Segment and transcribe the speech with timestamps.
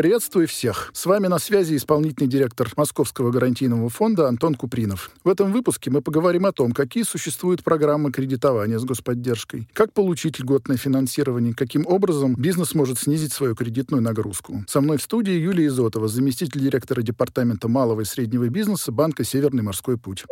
[0.00, 0.90] Приветствую всех.
[0.94, 5.10] С вами на связи исполнительный директор Московского гарантийного фонда Антон Купринов.
[5.24, 10.38] В этом выпуске мы поговорим о том, какие существуют программы кредитования с господдержкой, как получить
[10.38, 14.64] льготное финансирование, каким образом бизнес может снизить свою кредитную нагрузку.
[14.66, 19.62] Со мной в студии Юлия Изотова, заместитель директора Департамента малого и среднего бизнеса Банка «Северный
[19.62, 20.24] морской путь».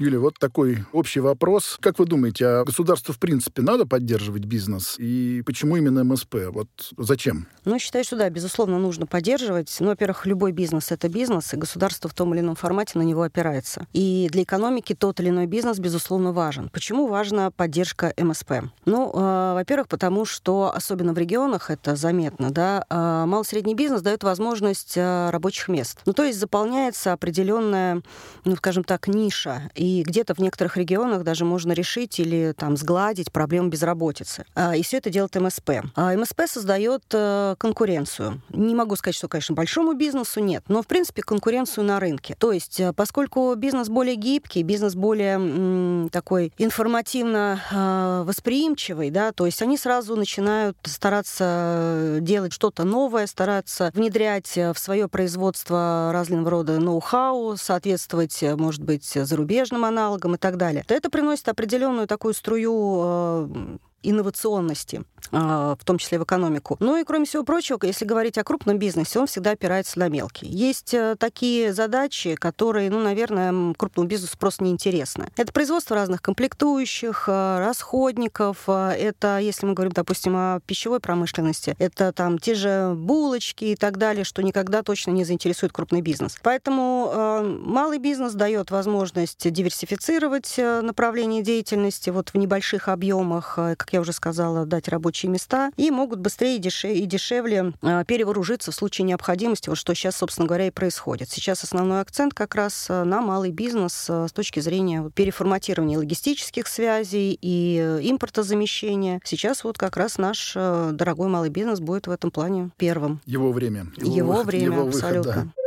[0.00, 1.76] Юлия, вот такой общий вопрос.
[1.80, 4.94] Как вы думаете, а государству в принципе надо поддерживать бизнес?
[4.96, 6.36] И почему именно МСП?
[6.50, 7.48] Вот зачем?
[7.64, 9.76] Ну, считаю, что да, безусловно, нужно поддерживать.
[9.80, 13.22] Ну, во-первых, любой бизнес— это бизнес, и государство в том или ином формате на него
[13.22, 13.88] опирается.
[13.92, 16.68] И для экономики тот или иной бизнес, безусловно, важен.
[16.68, 18.52] Почему важна поддержка МСП?
[18.84, 24.22] Ну, э, во-первых, потому что, особенно в регионах, это заметно, да, э, малый-средний бизнес дает
[24.22, 26.02] возможность э, рабочих мест.
[26.06, 28.00] Ну, то есть заполняется определенная,
[28.44, 29.68] ну, скажем так, ниша.
[29.74, 34.44] И и где-то в некоторых регионах даже можно решить или там сгладить проблему безработицы.
[34.54, 35.70] А, и все это делает МСП.
[35.94, 38.42] А МСП создает э, конкуренцию.
[38.50, 42.36] Не могу сказать, что, конечно, большому бизнесу нет, но, в принципе, конкуренцию на рынке.
[42.38, 49.46] То есть, э, поскольку бизнес более гибкий, бизнес более такой информативно э, восприимчивый, да, то
[49.46, 56.78] есть они сразу начинают стараться делать что-то новое, стараться внедрять в свое производство разного рода
[56.78, 63.00] ноу-хау, соответствовать, может быть, зарубежным аналогам и так далее, то это приносит определенную такую струю
[63.02, 66.76] э, инновационности, а, в том числе в экономику.
[66.80, 70.46] Ну и, кроме всего прочего, если говорить о крупном бизнесе, он всегда опирается на мелкий.
[70.46, 75.28] Есть э, такие задачи, которые, ну, наверное, крупному бизнесу просто неинтересны.
[75.36, 81.76] Это производство разных комплектующих, э, расходников, э, это, если мы говорим, допустим, о пищевой промышленности,
[81.78, 86.36] это там те же булочки и так далее, что никогда точно не заинтересует крупный бизнес.
[86.42, 94.12] Поэтому малый бизнес дает возможность диверсифицировать направление деятельности вот в небольших объемах, как я уже
[94.12, 97.72] сказала, дать рабочие места, и могут быстрее и, дешевле, и дешевле
[98.06, 101.30] перевооружиться в случае необходимости, вот что сейчас, собственно говоря, и происходит.
[101.30, 106.66] Сейчас основной акцент как раз а, на малый бизнес а, с точки зрения переформатирования логистических
[106.66, 109.22] связей и э, импортозамещения.
[109.24, 113.22] Сейчас вот как раз наш э, дорогой малый бизнес будет в этом плане первым.
[113.24, 113.86] Его время.
[113.96, 115.32] Его, его выход, время, его абсолютно.
[115.32, 115.57] Выход, да.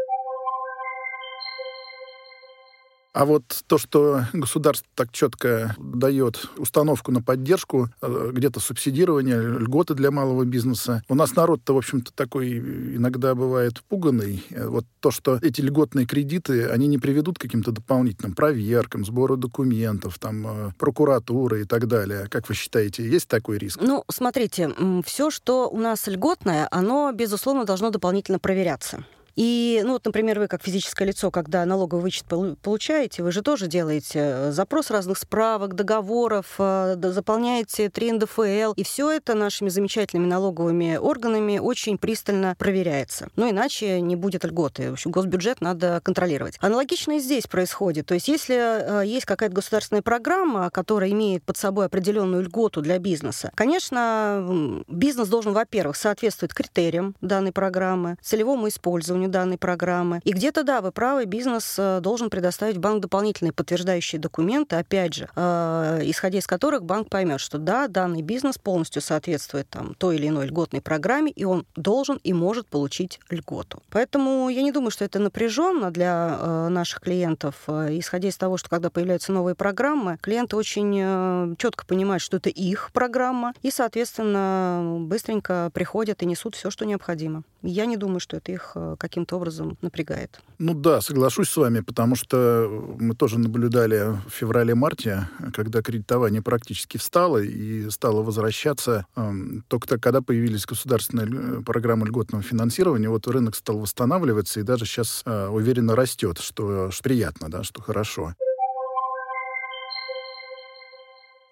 [3.13, 9.95] А вот то, что государство так четко дает установку на поддержку, э, где-то субсидирование, льготы
[9.95, 11.03] для малого бизнеса.
[11.09, 12.57] У нас народ-то, в общем-то, такой
[12.95, 14.45] иногда бывает пуганный.
[14.49, 19.35] Э, вот то, что эти льготные кредиты, они не приведут к каким-то дополнительным проверкам, сбору
[19.35, 22.27] документов, там, э, прокуратуры и так далее.
[22.29, 23.79] Как вы считаете, есть такой риск?
[23.81, 24.71] Ну, смотрите,
[25.05, 29.03] все, что у нас льготное, оно, безусловно, должно дополнительно проверяться.
[29.35, 32.25] И, ну вот, например, вы как физическое лицо, когда налоговый вычет
[32.61, 38.83] получаете, вы же тоже делаете э, запрос разных справок, договоров, э, заполняете 3 НДФЛ, и
[38.83, 43.29] все это нашими замечательными налоговыми органами очень пристально проверяется.
[43.35, 44.89] Ну, иначе не будет льготы.
[44.89, 46.57] В общем, госбюджет надо контролировать.
[46.59, 48.07] Аналогично и здесь происходит.
[48.07, 52.99] То есть, если э, есть какая-то государственная программа, которая имеет под собой определенную льготу для
[52.99, 60.21] бизнеса, конечно, бизнес должен, во-первых, соответствовать критериям данной программы, целевому использованию, использованию данной программы.
[60.23, 65.29] И где-то, да, вы правы, бизнес э, должен предоставить банк дополнительные подтверждающие документы, опять же,
[65.35, 70.27] э, исходя из которых банк поймет, что да, данный бизнес полностью соответствует там, той или
[70.27, 73.81] иной льготной программе, и он должен и может получить льготу.
[73.89, 77.55] Поэтому я не думаю, что это напряженно для э, наших клиентов.
[77.67, 82.91] Исходя из того, что когда появляются новые программы, клиенты очень четко понимают, что это их
[82.93, 87.43] программа, и, соответственно, быстренько приходят и несут все, что необходимо.
[87.61, 88.75] Я не думаю, что это их
[89.11, 90.41] каким-то образом напрягает.
[90.57, 96.97] Ну да, соглашусь с вами, потому что мы тоже наблюдали в феврале-марте, когда кредитование практически
[96.97, 99.31] встало и стало возвращаться э,
[99.67, 105.23] только когда появились государственные э, программы льготного финансирования, вот рынок стал восстанавливаться и даже сейчас
[105.25, 108.33] э, уверенно растет, что приятно, да, что хорошо.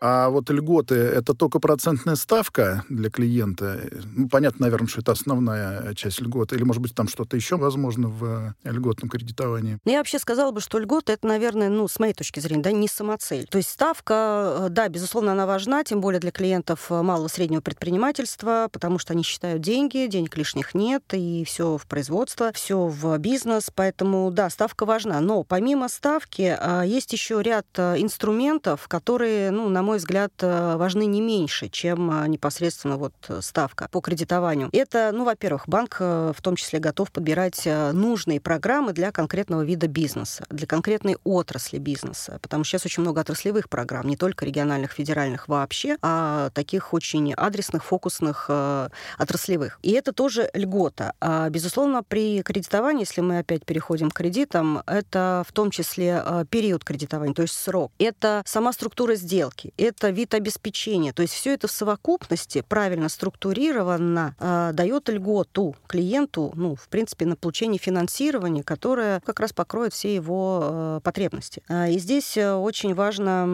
[0.01, 3.81] А вот льготы— это только процентная ставка для клиента.
[4.15, 6.55] Ну, понятно, наверное, что это основная часть льготы.
[6.55, 9.77] Или, может быть, там что-то еще возможно в э, льготном кредитовании?
[9.83, 12.71] Ну, я вообще сказала бы, что льготы— это, наверное, ну, с моей точки зрения, да,
[12.71, 13.45] не самоцель.
[13.47, 17.59] То есть ставка, э, да, безусловно, она важна, тем более для клиентов э, малого среднего
[17.59, 23.17] предпринимательства, потому что они считают деньги, денег лишних нет, и все в производство, все в
[23.17, 23.69] бизнес.
[23.75, 25.19] Поэтому, да, ставка важна.
[25.19, 31.21] Но помимо ставки есть еще ряд инструментов, которые, ну, на мой взгляд, э, важны не
[31.21, 34.69] меньше, чем э, непосредственно вот э, ставка по кредитованию.
[34.71, 40.45] Это, ну, во-первых, банк в том числе готов подбирать нужные программы для конкретного вида бизнеса,
[40.49, 45.47] для конкретной отрасли бизнеса, потому что сейчас очень много отраслевых программ, не только региональных, федеральных
[45.47, 48.49] вообще, а таких очень адресных, фокусных,
[49.17, 49.79] отраслевых.
[49.81, 51.13] И это тоже льгота.
[51.19, 56.83] А, безусловно, при кредитовании, если мы опять переходим к кредитам, это в том числе период
[56.83, 57.91] кредитования, то есть срок.
[57.97, 61.13] Это сама структура сделки, это вид обеспечения.
[61.13, 67.25] То есть все это в совокупности правильно структурировано э, дает льготу клиенту, ну, в принципе,
[67.25, 71.63] на получение финансирования, которое как раз покроет все его э, потребности.
[71.69, 73.45] Э, и здесь э, очень важно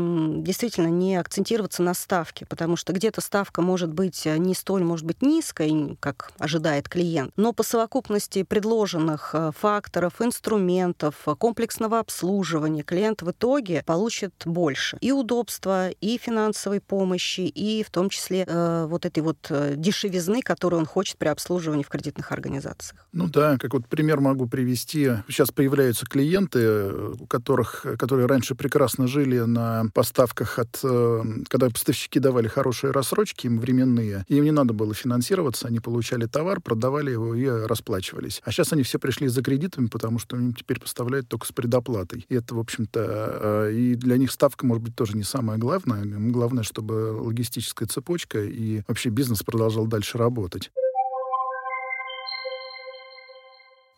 [0.41, 5.21] действительно не акцентироваться на ставке, потому что где-то ставка может быть не столь, может быть,
[5.21, 13.31] низкой, как ожидает клиент, но по совокупности предложенных э, факторов, инструментов, комплексного обслуживания клиент в
[13.31, 19.21] итоге получит больше и удобства, и финансовой помощи, и в том числе э, вот этой
[19.21, 23.07] вот э, дешевизны, которую он хочет при обслуживании в кредитных организациях.
[23.11, 25.11] Ну да, как вот пример могу привести.
[25.27, 30.79] Сейчас появляются клиенты, у которых, которые раньше прекрасно жили на поставках от...
[30.83, 36.25] Э, когда поставщики давали хорошие рассрочки, им временные, им не надо было финансироваться, они получали
[36.25, 38.41] товар, продавали его и расплачивались.
[38.45, 42.25] А сейчас они все пришли за кредитами, потому что им теперь поставляют только с предоплатой.
[42.29, 46.04] И это, в общем-то, э, и для них ставка, может быть, тоже не самое главное,
[46.31, 50.71] Главное, чтобы логистическая цепочка и вообще бизнес продолжал дальше работать.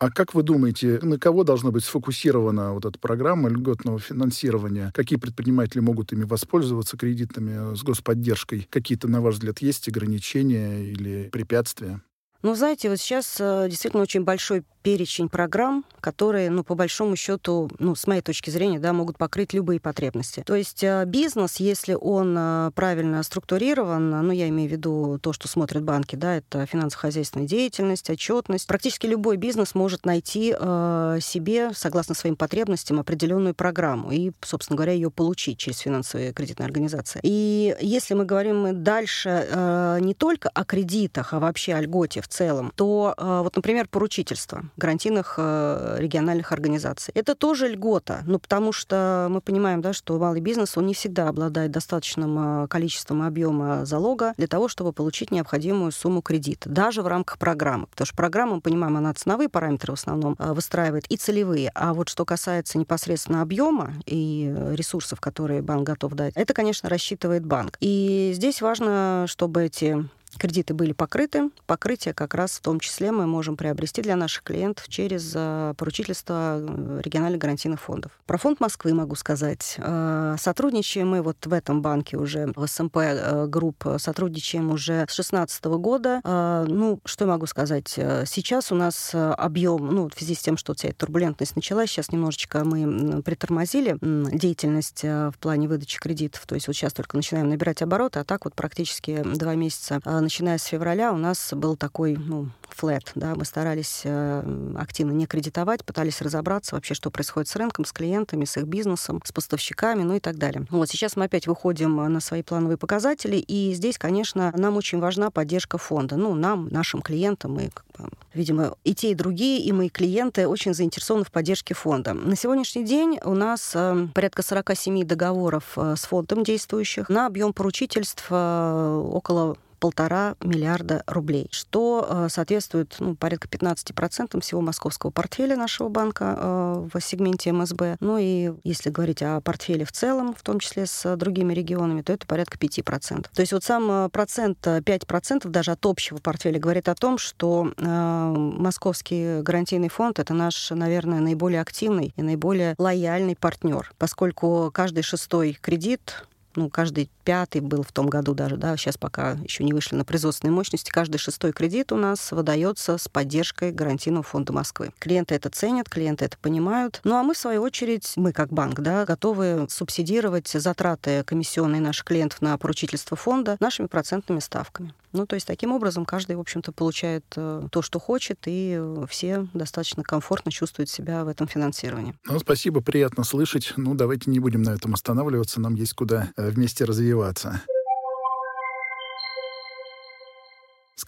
[0.00, 4.92] А как вы думаете, на кого должна быть сфокусирована вот эта программа льготного финансирования?
[4.94, 8.68] Какие предприниматели могут ими воспользоваться кредитами с господдержкой?
[8.70, 12.00] Какие-то, на ваш взгляд, есть ограничения или препятствия?
[12.42, 17.68] Ну, знаете, вот сейчас э, действительно очень большой перечень программ, которые, ну, по большому счету,
[17.78, 20.44] ну, с моей точки зрения, да, могут покрыть любые потребности.
[20.46, 25.32] То есть э, бизнес, если он э, правильно структурирован, ну, я имею в виду то,
[25.32, 31.72] что смотрят банки, да, это финансово-хозяйственная деятельность, отчетность, практически любой бизнес может найти э, себе,
[31.74, 37.20] согласно своим потребностям, определенную программу и, собственно говоря, ее получить через финансовые кредитные организации.
[37.24, 42.27] И если мы говорим дальше э, не только о кредитах, а вообще о льготе в
[42.28, 47.12] целом, то э, вот, например, поручительство гарантийных э, региональных организаций.
[47.14, 51.28] Это тоже льгота, ну, потому что мы понимаем, да, что малый бизнес, он не всегда
[51.28, 57.06] обладает достаточным э, количеством объема залога для того, чтобы получить необходимую сумму кредита, даже в
[57.06, 57.86] рамках программы.
[57.86, 61.70] Потому что программа, мы понимаем, она ценовые параметры в основном выстраивает и целевые.
[61.74, 67.44] А вот что касается непосредственно объема и ресурсов, которые банк готов дать, это, конечно, рассчитывает
[67.44, 67.76] банк.
[67.80, 70.08] И здесь важно, чтобы эти
[70.38, 71.50] кредиты были покрыты.
[71.66, 76.58] Покрытие как раз в том числе мы можем приобрести для наших клиентов через э, поручительство
[76.60, 78.12] э, региональных гарантийных фондов.
[78.26, 79.74] Про фонд Москвы могу сказать.
[79.78, 85.16] Э, сотрудничаем мы вот в этом банке уже, в СМП эм групп, сотрудничаем уже с
[85.16, 86.20] 2016 года.
[86.68, 87.88] Ну, что я могу сказать?
[87.88, 92.12] Сейчас у нас объем, ну, в связи с тем, что вся эта турбулентность началась, сейчас
[92.12, 96.46] немножечко мы притормозили деятельность в плане выдачи кредитов.
[96.46, 100.58] То есть вот сейчас только начинаем набирать обороты, а так вот практически два месяца начиная
[100.58, 105.86] с февраля у нас был такой, ну, флет, да, мы старались э, активно не кредитовать,
[105.86, 110.16] пытались разобраться вообще, что происходит с рынком, с клиентами, с их бизнесом, с поставщиками, ну
[110.16, 110.66] и так далее.
[110.68, 115.30] Вот сейчас мы опять выходим на свои плановые показатели, и здесь, конечно, нам очень важна
[115.30, 116.16] поддержка фонда.
[116.16, 120.46] Ну, нам, нашим клиентам, мы, как бы, видимо, и те, и другие, и мои клиенты
[120.46, 122.12] очень заинтересованы в поддержке фонда.
[122.12, 127.54] На сегодняшний день у нас э, порядка 47 договоров э, с фондом действующих на объем
[127.54, 135.88] поручительств около полтора миллиарда рублей, что э, соответствует ну, порядка 15% всего московского портфеля нашего
[135.88, 137.96] банка э, в сегменте МСБ.
[138.00, 142.12] Ну и если говорить о портфеле в целом, в том числе с другими регионами, то
[142.12, 143.26] это порядка 5%.
[143.34, 147.72] То есть вот сам э, процент, 5% даже от общего портфеля говорит о том, что
[147.78, 155.58] московский гарантийный фонд— это наш, наверное, наиболее активный и наиболее лояльный партнер, поскольку каждый шестой
[155.60, 156.24] кредит
[156.58, 160.04] ну, каждый пятый был в том году даже, да, сейчас пока еще не вышли на
[160.04, 164.92] производственные мощности, каждый шестой кредит у нас выдается с поддержкой гарантийного фонда Москвы.
[164.98, 167.00] Клиенты это ценят, клиенты это понимают.
[167.04, 172.04] Ну, а мы, в свою очередь, мы как банк, да, готовы субсидировать затраты комиссионные наших
[172.04, 174.92] клиентов на поручительство фонда нашими процентными ставками.
[175.12, 179.46] Ну, то есть таким образом каждый, в общем-то, получает э, то, что хочет, и все
[179.54, 182.14] достаточно комфортно чувствуют себя в этом финансировании.
[182.26, 183.72] Ну, спасибо, приятно слышать.
[183.76, 187.62] Ну, давайте не будем на этом останавливаться, нам есть куда э, вместе развиваться.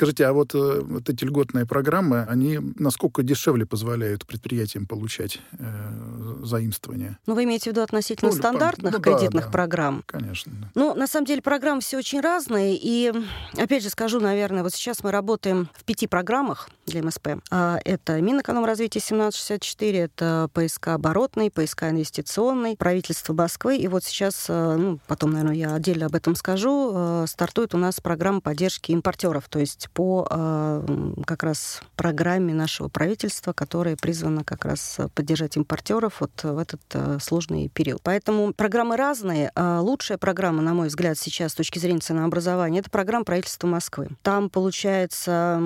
[0.00, 6.36] Скажите, а вот, э, вот эти льготные программы, они насколько дешевле позволяют предприятиям получать э,
[6.42, 7.18] заимствования?
[7.26, 10.02] Ну, вы имеете в виду относительно ну, стандартных ну, кредитных да, программ?
[10.06, 10.52] Конечно.
[10.58, 10.70] Да.
[10.74, 12.78] Ну, на самом деле программы все очень разные.
[12.80, 13.12] И,
[13.58, 17.28] опять же, скажу, наверное, вот сейчас мы работаем в пяти программах для МСП.
[17.50, 23.76] А, это Минэкономразвитие 1764, это ПСК оборотный, ПСК инвестиционный, правительство Москвы.
[23.76, 27.78] И вот сейчас, э, ну, потом, наверное, я отдельно об этом скажу, э, стартует у
[27.78, 29.46] нас программа поддержки импортеров.
[29.50, 30.84] То есть по а,
[31.26, 37.18] как раз программе нашего правительства, которая призвана как раз поддержать импортеров вот в этот а,
[37.20, 38.00] сложный период.
[38.02, 39.50] Поэтому программы разные.
[39.54, 44.08] А лучшая программа, на мой взгляд, сейчас с точки зрения ценообразования, это программа правительства Москвы.
[44.22, 45.60] Там получается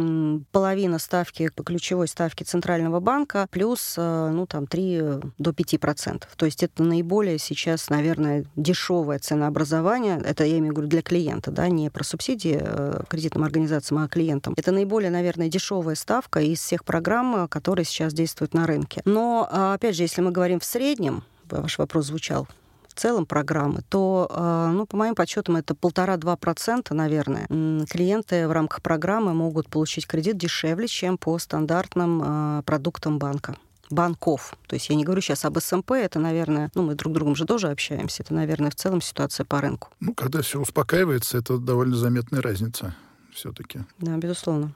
[0.53, 5.03] половина ставки, ключевой ставки Центрального банка, плюс ну, там, 3
[5.39, 6.31] до 5 процентов.
[6.37, 10.21] То есть это наиболее сейчас, наверное, дешевое ценообразование.
[10.25, 12.61] Это я имею в виду для клиента, да, не про субсидии
[13.09, 14.55] кредитным организациям, а клиентам.
[14.57, 19.03] Это наиболее, наверное, дешевая ставка из всех программ, которые сейчас действуют на рынке.
[19.05, 22.47] Но, а, опять же, если мы говорим в среднем, ваш вопрос звучал,
[22.89, 27.47] в целом программы, то, а, ну, по моим подсчетам, это полтора-два процента, наверное.
[27.91, 33.57] Клиенты в рамках программы могут получить кредит дешевле, чем по стандартным а, продуктам банка
[33.91, 34.57] банков.
[34.67, 37.37] То есть я не говорю сейчас об СМП, это, наверное, ну, мы друг с другом
[37.37, 39.91] же тоже общаемся, это, наверное, в целом ситуация по рынку.
[40.01, 42.95] Ну, когда все успокаивается, это довольно заметная разница
[43.35, 43.81] все-таки.
[43.99, 44.73] Да, безусловно.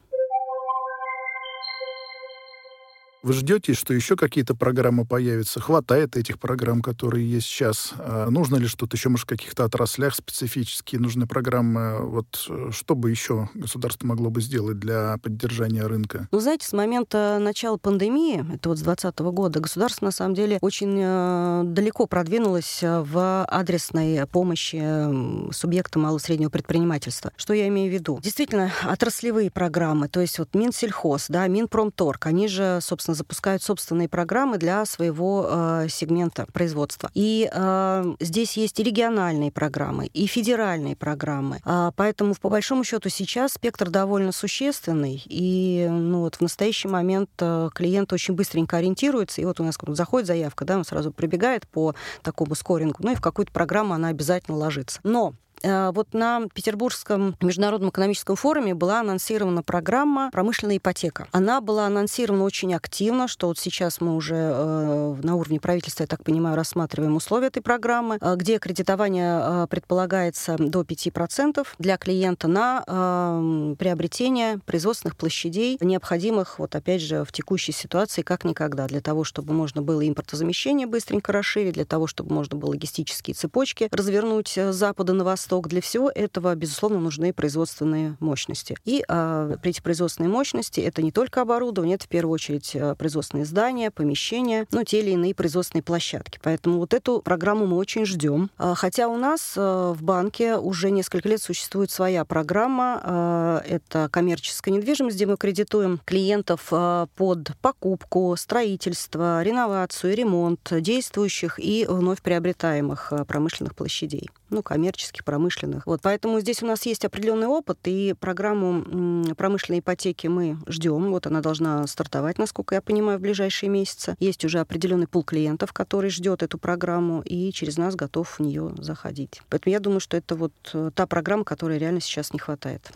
[3.28, 5.60] Вы ждете, что еще какие-то программы появятся?
[5.60, 7.92] Хватает этих программ, которые есть сейчас?
[7.98, 11.98] А нужно ли что-то еще, может, в каких-то отраслях специфические нужны программы?
[12.08, 16.26] Вот э, что бы еще государство могло бы сделать для поддержания рынка?
[16.32, 20.56] Ну, знаете, с момента начала пандемии, это вот с 2020 года, государство, на самом деле,
[20.62, 27.30] очень э, далеко продвинулось э, в адресной помощи субъектам малого и среднего предпринимательства.
[27.36, 28.20] Что я имею в виду?
[28.22, 34.08] Действительно, отраслевые программы, то есть вот Минсельхоз, да, Минпромторг, они же, собственно, собственно, запускают собственные
[34.08, 37.10] программы для своего э, сегмента производства.
[37.14, 41.60] И э, здесь есть и региональные программы, и федеральные программы.
[41.64, 45.22] А, поэтому, по большому счету, сейчас спектр довольно существенный.
[45.26, 49.40] И ну, вот в настоящий момент э, клиент очень быстренько ориентируется.
[49.40, 53.14] И вот у нас заходит заявка, да, он сразу прибегает по такому скорингу, ну и
[53.14, 55.00] в какую-то программу она обязательно ложится.
[55.02, 61.28] Но вот на Петербургском международном экономическом форуме была анонсирована программа «Промышленная ипотека».
[61.32, 66.06] Она была анонсирована очень активно, что вот сейчас мы уже э, на уровне правительства, я
[66.06, 73.74] так понимаю, рассматриваем условия этой программы, э, где кредитование предполагается до 5% для клиента на
[73.78, 79.52] приобретение производственных площадей, необходимых, вот опять же, в текущей ситуации как никогда, для того, чтобы
[79.52, 85.12] можно было импортозамещение быстренько расширить, для того, чтобы можно было логистические цепочки развернуть с запада
[85.12, 85.68] на восток, восток.
[85.68, 88.76] Для всего этого, безусловно, нужны производственные мощности.
[88.84, 92.94] И а, при этих производственные мощности это не только оборудование, это в первую очередь а,
[92.94, 96.38] производственные здания, помещения, ну, те или иные производственные площадки.
[96.42, 98.50] Поэтому вот эту программу мы очень ждем.
[98.58, 103.62] А, хотя у нас в банке уже несколько лет существует своя программа.
[103.66, 112.20] Это коммерческая недвижимость, где мы кредитуем клиентов под покупку, строительство, реновацию, ремонт действующих и вновь
[112.22, 115.86] приобретаемых промышленных площадей ну, коммерческих, промышленных.
[115.86, 121.10] Вот, поэтому здесь у нас есть определенный опыт, и программу промышленной ипотеки мы ждем.
[121.10, 124.16] Вот она должна стартовать, насколько я понимаю, в ближайшие месяцы.
[124.18, 128.72] Есть уже определенный пул клиентов, который ждет эту программу, и через нас готов в нее
[128.78, 129.42] заходить.
[129.48, 132.90] Поэтому я думаю, что это вот э, та программа, которой реально сейчас не хватает.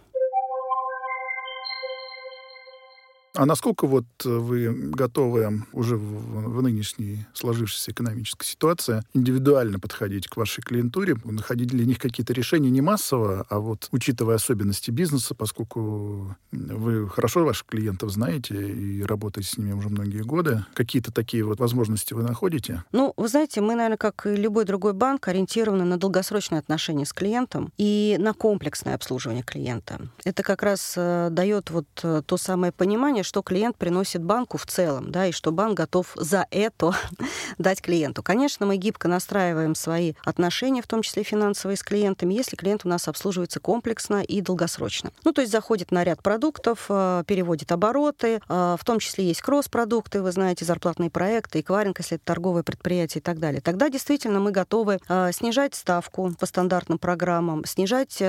[3.34, 10.36] А насколько вот вы готовы уже в, в нынешней сложившейся экономической ситуации индивидуально подходить к
[10.36, 16.36] вашей клиентуре, находить для них какие-то решения не массово, а вот учитывая особенности бизнеса, поскольку
[16.50, 21.58] вы хорошо ваших клиентов знаете и работаете с ними уже многие годы, какие-то такие вот
[21.58, 22.84] возможности вы находите?
[22.92, 27.12] Ну, вы знаете, мы, наверное, как и любой другой банк, ориентированы на долгосрочные отношения с
[27.12, 30.00] клиентом и на комплексное обслуживание клиента.
[30.24, 34.58] Это как раз э, дает вот э, то самое понимание, понимание, что клиент приносит банку
[34.58, 36.92] в целом, да, и что банк готов за это
[37.58, 38.22] дать клиенту.
[38.22, 42.88] Конечно, мы гибко настраиваем свои отношения, в том числе финансовые, с клиентами, если клиент у
[42.88, 45.10] нас обслуживается комплексно и долгосрочно.
[45.24, 49.42] Ну, то есть заходит на ряд продуктов, э, переводит обороты, э, в том числе есть
[49.42, 53.60] кросс-продукты, вы знаете, зарплатные проекты, эквайринг, если это торговое предприятие и так далее.
[53.60, 58.22] Тогда действительно мы готовы э, снижать ставку по стандартным программам, снижать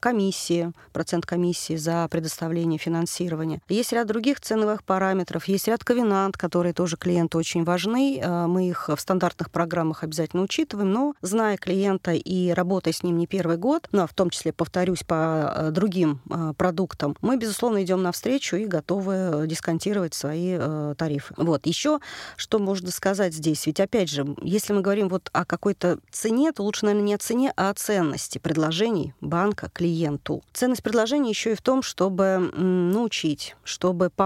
[0.00, 3.60] комиссии, процент комиссии за предоставление финансирования.
[3.68, 8.22] Есть ряд других ценовых параметров, есть ряд ковенант, которые тоже клиенту очень важны.
[8.46, 13.26] Мы их в стандартных программах обязательно учитываем, но зная клиента и работая с ним не
[13.26, 16.20] первый год, ну, а в том числе, повторюсь, по другим
[16.56, 21.34] продуктам, мы, безусловно, идем навстречу и готовы дисконтировать свои э, тарифы.
[21.36, 21.66] Вот.
[21.66, 22.00] Еще
[22.36, 23.66] что можно сказать здесь?
[23.66, 27.18] Ведь, опять же, если мы говорим вот о какой-то цене, то лучше, наверное, не о
[27.18, 30.42] цене, а о ценности предложений банка клиенту.
[30.52, 34.23] Ценность предложения еще и в том, чтобы научить, чтобы помочь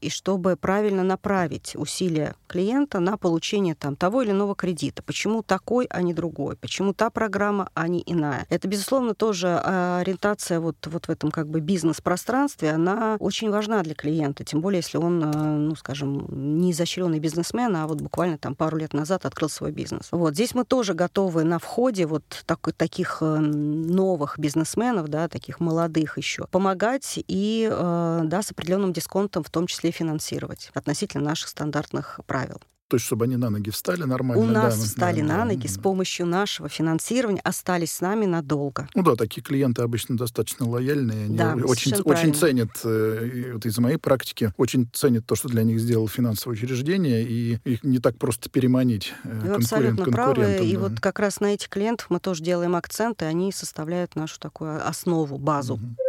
[0.00, 5.02] и чтобы правильно направить усилия клиента на получение там, того или иного кредита.
[5.02, 6.56] Почему такой, а не другой?
[6.56, 8.46] Почему та программа, а не иная?
[8.48, 13.94] Это, безусловно, тоже ориентация вот, вот в этом как бы бизнес-пространстве, она очень важна для
[13.94, 16.26] клиента, тем более, если он, э, ну, скажем,
[16.60, 20.08] не изощренный бизнесмен, а вот буквально там пару лет назад открыл свой бизнес.
[20.10, 25.60] Вот здесь мы тоже готовы на входе вот так, таких э, новых бизнесменов, да, таких
[25.60, 31.48] молодых еще, помогать и, э, да, с определенным дисконтом в том числе финансировать относительно наших
[31.48, 32.60] стандартных правил.
[32.88, 34.42] То есть, чтобы они на ноги встали нормально.
[34.42, 35.72] У нас да, встали да, на ноги да.
[35.72, 38.88] с помощью нашего финансирования, остались с нами надолго.
[38.94, 41.26] Ну да, такие клиенты обычно достаточно лояльные.
[41.26, 45.64] Они да, очень, очень ценят, э, вот из моей практики, очень ценят то, что для
[45.64, 50.42] них сделало финансовое учреждение, и их не так просто переманить э, Вы конкурент, абсолютно правы.
[50.42, 50.56] Да.
[50.56, 54.86] И вот как раз на этих клиентов мы тоже делаем акценты, они составляют нашу такую
[54.88, 55.74] основу, базу.
[55.74, 56.07] Угу.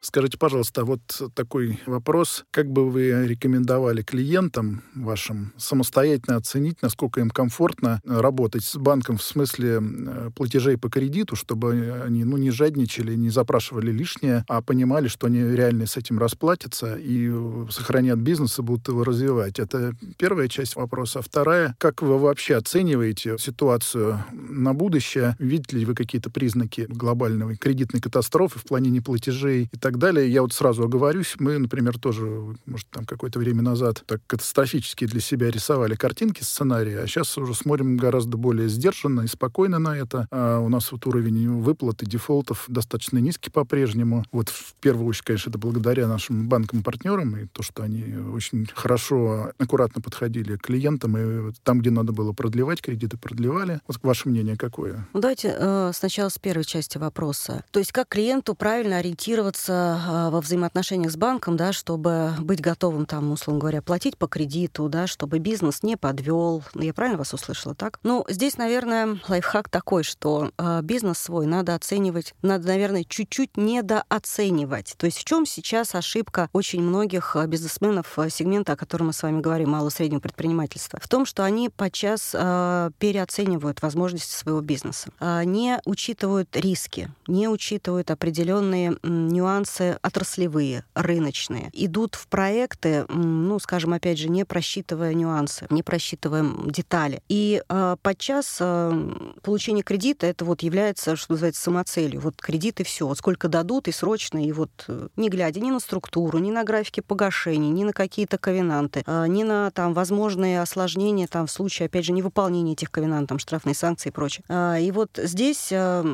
[0.00, 1.00] Скажите, пожалуйста, вот
[1.34, 2.44] такой вопрос.
[2.52, 9.22] Как бы вы рекомендовали клиентам вашим самостоятельно оценить, насколько им комфортно работать с банком в
[9.22, 15.08] смысле э, платежей по кредиту, чтобы они ну, не жадничали, не запрашивали лишнее, а понимали,
[15.08, 17.30] что они реально с этим расплатятся и
[17.70, 19.58] сохранят бизнес и будут его развивать?
[19.58, 21.18] Это первая часть вопроса.
[21.18, 25.34] А вторая, как вы вообще оцениваете ситуацию на будущее?
[25.40, 30.30] Видите ли вы какие-то признаки глобальной кредитной катастрофы в плане неплатежей и так далее.
[30.30, 32.24] Я вот сразу оговорюсь, мы, например, тоже,
[32.66, 37.54] может, там какое-то время назад так катастрофически для себя рисовали картинки, сценарии, а сейчас уже
[37.54, 40.26] смотрим гораздо более сдержанно и спокойно на это.
[40.30, 44.24] А у нас вот уровень выплаты, дефолтов достаточно низкий по-прежнему.
[44.32, 49.52] Вот в первую очередь, конечно, это благодаря нашим банкам-партнерам и то, что они очень хорошо,
[49.58, 53.80] аккуратно подходили к клиентам, и там, где надо было продлевать кредиты, продлевали.
[53.86, 55.08] Вот ваше мнение какое?
[55.12, 57.64] Ну, давайте э, сначала с первой части вопроса.
[57.70, 63.06] То есть как клиенту правильно ориентироваться а, во взаимоотношениях с банком, да, чтобы быть готовым
[63.06, 66.62] там, условно говоря, платить по кредиту, да, чтобы бизнес не подвел.
[66.74, 67.98] Я правильно вас услышала, так?
[68.02, 74.94] Ну, здесь, наверное, лайфхак такой, что э, бизнес свой надо оценивать, надо, наверное, чуть-чуть недооценивать.
[74.96, 79.40] То есть в чем сейчас ошибка очень многих бизнесменов сегмента, о котором мы с вами
[79.40, 80.98] говорим, мало-среднего предпринимательства?
[81.02, 88.96] В том, что они подчас переоценивают возможности своего бизнеса, не учитывают риски, не учитывают определенные
[89.02, 91.70] нюансы нюансы отраслевые, рыночные.
[91.72, 97.22] Идут в проекты, ну, скажем, опять же, не просчитывая нюансы, не просчитывая детали.
[97.28, 102.20] И э, подчас э, получение кредита это вот является, что называется, самоцелью.
[102.20, 103.06] Вот кредит и все.
[103.06, 106.64] Вот сколько дадут и срочно, и вот э, не глядя ни на структуру, ни на
[106.64, 111.86] графики погашений, ни на какие-то ковенанты, э, ни на там возможные осложнения там в случае,
[111.86, 114.44] опять же, невыполнения этих ковенантов, штрафные санкции и прочее.
[114.48, 116.04] Э, и вот здесь э,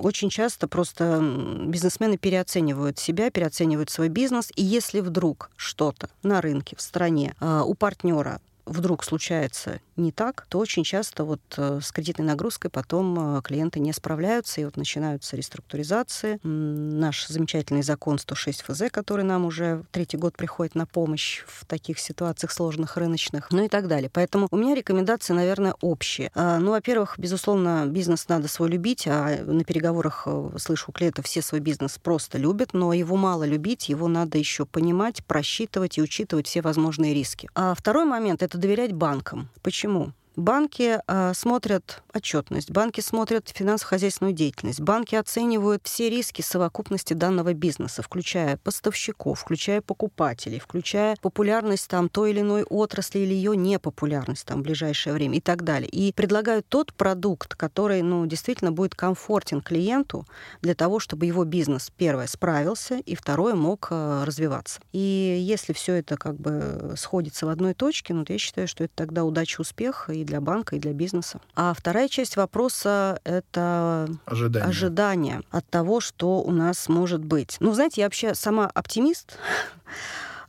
[0.00, 1.20] очень часто просто
[1.66, 4.50] бизнесмены переоценивают переоценивают себя, переоценивают свой бизнес.
[4.56, 10.46] И если вдруг что-то на рынке, в стране, а, у партнера вдруг случается не так,
[10.48, 14.76] то очень часто вот э, с кредитной нагрузкой потом э, клиенты не справляются, и вот
[14.76, 16.40] начинаются реструктуризации.
[16.42, 21.98] Наш замечательный закон 106 ФЗ, который нам уже третий год приходит на помощь в таких
[21.98, 24.10] ситуациях сложных рыночных, ну и так далее.
[24.12, 26.30] Поэтому у меня рекомендации, наверное, общие.
[26.34, 31.26] А, ну, во-первых, безусловно, бизнес надо свой любить, а на переговорах э, слышу у клиентов
[31.26, 36.02] все свой бизнес просто любят, но его мало любить, его надо еще понимать, просчитывать и
[36.02, 37.48] учитывать все возможные риски.
[37.54, 39.48] А второй момент— это доверять банкам.
[39.62, 40.12] Почему?
[40.36, 48.02] Банки э, смотрят отчетность, банки смотрят финансово-хозяйственную деятельность, банки оценивают все риски совокупности данного бизнеса,
[48.02, 54.60] включая поставщиков, включая покупателей, включая популярность там той или иной отрасли или ее непопулярность там
[54.60, 55.88] в ближайшее время и так далее.
[55.88, 60.26] И предлагают тот продукт, который, ну, действительно будет комфортен клиенту
[60.62, 64.80] для того, чтобы его бизнес, первое, справился, и второе, мог э, развиваться.
[64.92, 68.92] И если все это как бы сходится в одной точке, ну, я считаю, что это
[68.96, 71.40] тогда удача, успех и для банка, и для бизнеса.
[71.54, 74.68] А вторая часть вопроса— это ожидание.
[74.68, 77.56] ожидание от того, что у нас может быть.
[77.60, 79.38] Ну, знаете, я вообще сама оптимист,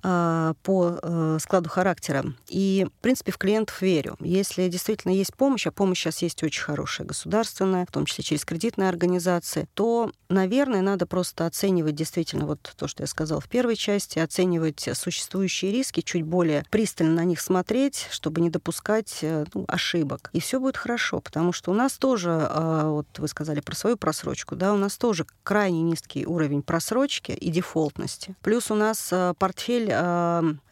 [0.05, 2.25] по э, складу характера.
[2.47, 4.17] И, в принципе, в клиентов верю.
[4.19, 8.45] Если действительно есть помощь, а помощь сейчас есть очень хорошая, государственная, в том числе через
[8.45, 13.75] кредитные организации, то, наверное, надо просто оценивать действительно вот то, что я сказала в первой
[13.75, 19.65] части, оценивать существующие риски, чуть более пристально на них смотреть, чтобы не допускать э, ну,
[19.67, 20.29] ошибок.
[20.33, 23.97] И все будет хорошо, потому что у нас тоже, а, вот вы сказали про свою
[23.97, 28.35] просрочку, да, у нас тоже крайне низкий уровень просрочки и дефолтности.
[28.41, 29.94] Плюс у нас э, портфель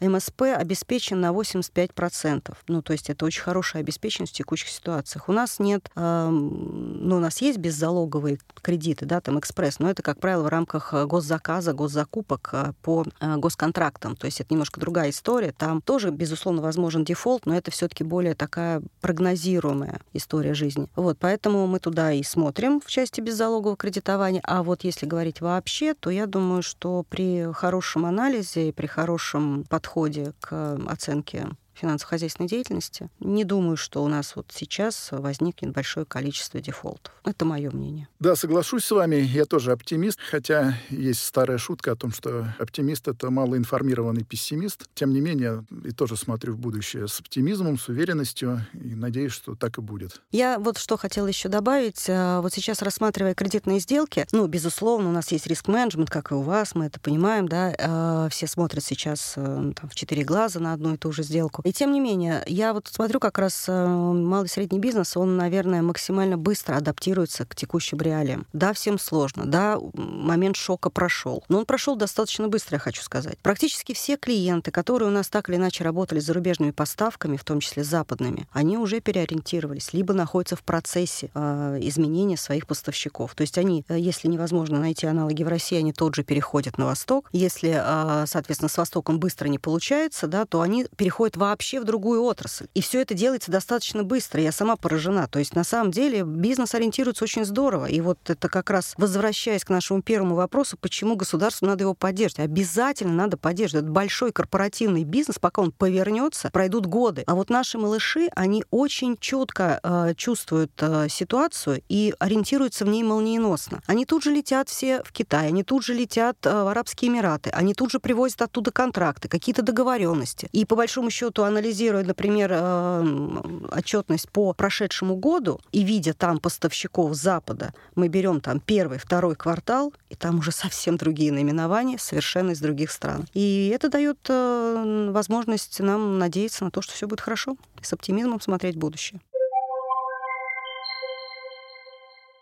[0.00, 2.54] МСП обеспечен на 85%.
[2.68, 5.28] Ну, то есть это очень хорошая обеспеченность в текущих ситуациях.
[5.28, 10.18] У нас нет, ну, у нас есть беззалоговые кредиты, да, там экспресс, но это, как
[10.20, 14.16] правило, в рамках э, госзаказа, госзакупок э, по э, госконтрактам.
[14.16, 15.52] То есть это немножко другая история.
[15.56, 20.88] Там тоже, безусловно, возможен дефолт, но это все-таки более такая прогнозируемая история жизни.
[20.96, 24.40] Вот, поэтому мы туда и смотрим в части беззалогового кредитования.
[24.44, 29.13] А вот если говорить вообще, то я думаю, что при хорошем анализе и при хорошем
[29.14, 33.10] хорошем подходе к оценке финансово-хозяйственной деятельности.
[33.20, 37.12] Не думаю, что у нас вот сейчас возникнет большое количество дефолтов.
[37.24, 38.08] Это мое мнение.
[38.20, 39.16] Да, соглашусь с вами.
[39.16, 44.88] Я тоже оптимист, хотя есть старая шутка о том, что оптимист— это малоинформированный пессимист.
[44.94, 49.54] Тем не менее, и тоже смотрю в будущее с оптимизмом, с уверенностью, и надеюсь, что
[49.54, 50.20] так и будет.
[50.30, 52.06] Я вот что хотела еще добавить.
[52.08, 56.42] А, вот сейчас, рассматривая кредитные сделки, ну, безусловно, у нас есть риск-менеджмент, как и у
[56.42, 60.72] вас, мы это понимаем, да, а, все смотрят сейчас э, там, в четыре глаза на
[60.72, 61.62] одну и ту же сделку.
[61.64, 65.38] И тем не менее, я вот смотрю как раз э, малый и средний бизнес, он,
[65.38, 68.46] наверное, максимально быстро адаптируется к текущим реалиям.
[68.52, 71.42] Да, всем сложно, да, момент шока прошел.
[71.48, 73.38] Но он прошел достаточно быстро, я хочу сказать.
[73.38, 77.60] Практически все клиенты, которые у нас так или иначе работали с зарубежными поставками, в том
[77.60, 83.34] числе западными, они уже переориентировались, либо находятся в процессе э, изменения своих поставщиков.
[83.34, 86.84] То есть они, э, если невозможно найти аналоги в России, они тот же переходят на
[86.84, 87.30] Восток.
[87.32, 91.84] Если, э, соответственно, с Востоком быстро не получается, да, то они переходят вообще вообще в
[91.84, 92.66] другую отрасль.
[92.74, 94.40] И все это делается достаточно быстро.
[94.40, 95.28] Я сама поражена.
[95.28, 97.86] То есть на самом деле бизнес ориентируется очень здорово.
[97.86, 102.46] И вот это как раз возвращаясь к нашему первому вопросу, почему государству надо его поддерживать.
[102.46, 103.84] Обязательно надо поддерживать.
[103.84, 107.22] Это большой корпоративный бизнес, пока он повернется, пройдут годы.
[107.28, 113.04] А вот наши малыши, они очень четко э, чувствуют э, ситуацию и ориентируются в ней
[113.04, 113.80] молниеносно.
[113.86, 117.50] Они тут же летят все в Китай, они тут же летят э, в Арабские Эмираты,
[117.50, 120.48] они тут же привозят оттуда контракты, какие-то договоренности.
[120.50, 127.14] И по большому счету анализируя, например, э, отчетность по прошедшему году и видя там поставщиков
[127.14, 132.60] Запада, мы берем там первый, второй квартал, и там уже совсем другие наименования, совершенно из
[132.60, 133.26] других стран.
[133.34, 137.92] И это дает э, возможность нам надеяться на то, что все будет хорошо, и с
[137.92, 139.20] оптимизмом смотреть в будущее.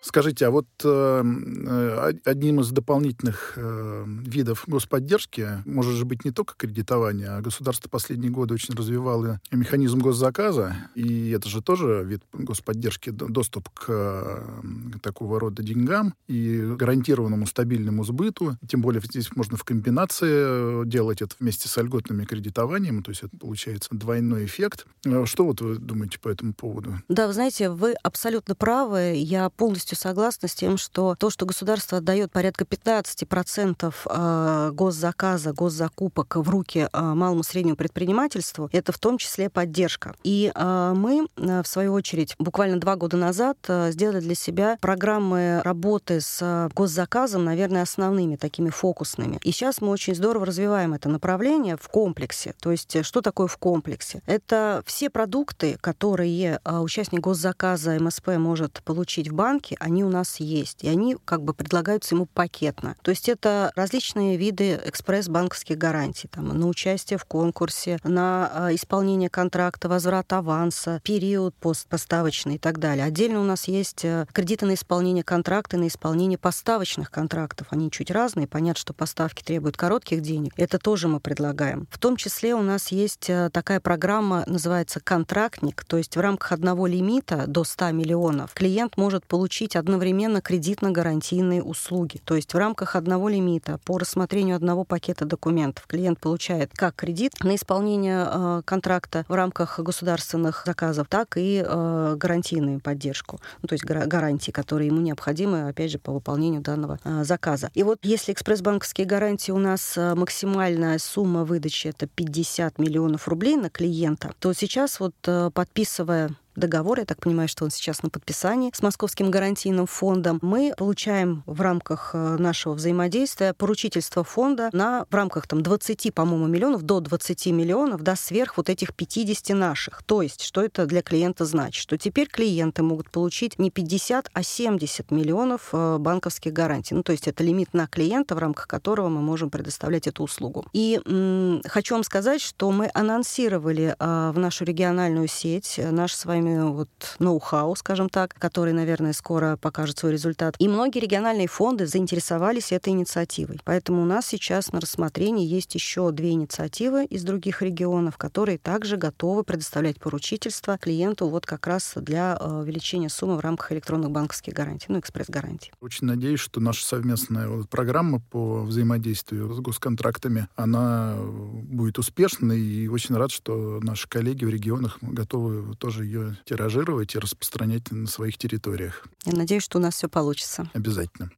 [0.02, 6.32] Скажите, а вот э, э одним из дополнительных э, видов господдержки может же быть не
[6.32, 12.22] только кредитование, а государство последние годы очень развивало механизм госзаказа, и это же тоже вид
[12.32, 18.56] господдержки, доступ к э, такого рода деньгам и гарантированному стабильному сбыту.
[18.66, 23.36] Тем более здесь можно в комбинации делать это вместе с льготными кредитованием, то есть это
[23.36, 24.86] получается двойной эффект.
[25.04, 26.98] Э, что вот вы думаете по этому поводу?
[27.08, 29.14] Да, вы знаете, вы абсолютно правы.
[29.14, 35.52] Я полностью полностью согласна с тем, что то, что государство отдает порядка 15% э, госзаказа,
[35.52, 40.14] госзакупок в руки э, малому среднему предпринимательству, это в том числе поддержка.
[40.24, 46.20] И э, мы, в свою очередь, буквально два года назад сделали для себя программы работы
[46.20, 49.38] с госзаказом, наверное, основными, такими фокусными.
[49.42, 52.54] И сейчас мы очень здорово развиваем это направление в комплексе.
[52.60, 54.22] То есть что такое в комплексе?
[54.26, 60.84] Это все продукты, которые участник госзаказа МСП может получить в банке, они у нас есть,
[60.84, 62.96] и они как бы предлагаются ему пакетно.
[63.02, 69.28] То есть это различные виды экспресс-банковских гарантий, там, на участие в конкурсе, на а, исполнение
[69.28, 73.04] контракта, возврат аванса, период постпоставочный и так далее.
[73.04, 77.68] Отдельно у нас есть э, кредиты на исполнение контракта, на исполнение поставочных контрактов.
[77.70, 78.46] Они чуть разные.
[78.46, 80.52] Понятно, что поставки требуют коротких денег.
[80.56, 81.88] Это тоже мы предлагаем.
[81.90, 86.52] В том числе у нас есть э, такая программа, называется «Контрактник», то есть в рамках
[86.52, 92.20] одного лимита до 100 миллионов клиент может получить одновременно кредитно-гарантийные услуги.
[92.24, 97.32] То есть в рамках одного лимита по рассмотрению одного пакета документов клиент получает как кредит
[97.42, 103.74] на исполнение э, контракта в рамках государственных заказов, так и э, гарантийную поддержку, ну, то
[103.74, 107.70] есть гарантии, которые ему необходимы, опять же, по выполнению данного э, заказа.
[107.74, 113.70] И вот если экспресс-банковские гарантии у нас максимальная сумма выдачи это 50 миллионов рублей на
[113.70, 115.14] клиента, то сейчас вот
[115.54, 120.72] подписывая договор, я так понимаю, что он сейчас на подписании с Московским гарантийным фондом, мы
[120.76, 126.82] получаем в рамках э, нашего взаимодействия поручительство фонда на в рамках там 20, по-моему, миллионов,
[126.82, 130.02] до 20 миллионов, да, сверх вот этих 50 наших.
[130.02, 131.82] То есть, что это для клиента значит?
[131.82, 136.94] Что теперь клиенты могут получить не 50, а 70 миллионов э, банковских гарантий.
[136.94, 140.66] Ну, то есть это лимит на клиента, в рамках которого мы можем предоставлять эту услугу.
[140.72, 146.14] И м- хочу вам сказать, что мы анонсировали а, в нашу региональную сеть э, наш
[146.14, 150.54] с вами вами вот ноу-хау, скажем так, который, наверное, скоро покажет свой результат.
[150.58, 153.60] И многие региональные фонды заинтересовались этой инициативой.
[153.64, 158.96] Поэтому у нас сейчас на рассмотрении есть еще две инициативы из других регионов, которые также
[158.96, 164.52] готовы предоставлять поручительство клиенту вот как раз для э, увеличения суммы в рамках электронных банковских
[164.54, 165.72] гарантий, ну, экспресс-гарантий.
[165.80, 172.88] Очень надеюсь, что наша совместная вот программа по взаимодействию с госконтрактами, она будет успешной, и
[172.88, 178.38] очень рад, что наши коллеги в регионах готовы тоже ее тиражировать и распространять на своих
[178.38, 179.04] территориях.
[179.24, 180.70] Я надеюсь, что у нас все получится.
[180.74, 181.30] Обязательно.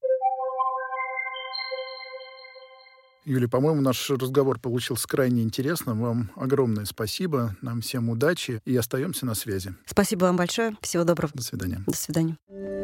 [3.24, 6.02] Юлия, по-моему, наш разговор получился крайне интересным.
[6.02, 7.56] Вам огромное спасибо.
[7.62, 9.74] Нам всем удачи и остаемся на связи.
[9.86, 10.76] Спасибо вам большое.
[10.82, 11.32] Всего доброго.
[11.34, 11.82] До свидания.
[11.86, 12.83] До свидания.